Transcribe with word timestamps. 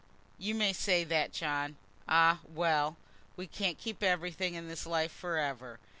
"You 0.39 0.55
may 0.55 0.73
say 0.73 1.03
that, 1.03 1.31
John. 1.31 1.75
Ah, 2.07 2.39
well! 2.43 2.97
we 3.35 3.45
can't 3.45 3.77
keep 3.77 4.01
everything 4.01 4.55
in 4.55 4.67
this 4.67 4.87
life 4.87 5.11
for 5.11 5.37
ever." 5.37 5.79